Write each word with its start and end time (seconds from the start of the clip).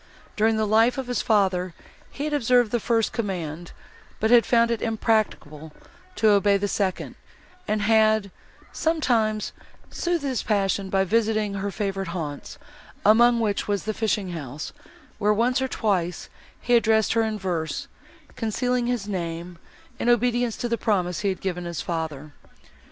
During 0.35 0.57
the 0.57 0.65
life 0.65 0.97
of 0.97 1.05
his 1.05 1.21
father, 1.21 1.75
he 2.09 2.23
had 2.23 2.33
observed 2.33 2.71
the 2.71 2.79
first 2.79 3.13
command, 3.13 3.71
but 4.19 4.31
had 4.31 4.47
found 4.47 4.71
it 4.71 4.81
impracticable 4.81 5.73
to 6.15 6.29
obey 6.31 6.57
the 6.57 6.67
second, 6.67 7.13
and 7.67 7.83
had, 7.83 8.31
sometimes, 8.71 9.53
soothed 9.91 10.23
his 10.23 10.41
passion 10.41 10.89
by 10.89 11.03
visiting 11.03 11.53
her 11.53 11.69
favourite 11.69 12.09
haunts, 12.17 12.57
among 13.05 13.39
which 13.39 13.67
was 13.67 13.83
the 13.83 13.93
fishing 13.93 14.31
house, 14.31 14.73
where, 15.19 15.35
once 15.35 15.61
or 15.61 15.67
twice, 15.67 16.29
he 16.59 16.73
addressed 16.75 17.13
her 17.13 17.21
in 17.21 17.37
verse, 17.37 17.87
concealing 18.35 18.87
his 18.87 19.07
name, 19.07 19.59
in 19.99 20.09
obedience 20.09 20.57
to 20.57 20.67
the 20.67 20.79
promise 20.79 21.19
he 21.19 21.29
had 21.29 21.41
given 21.41 21.65
his 21.65 21.79
father. 21.81 22.33